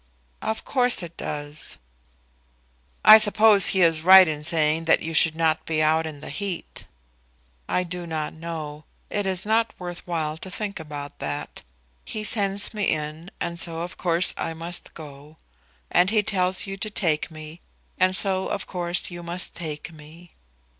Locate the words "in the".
6.07-6.31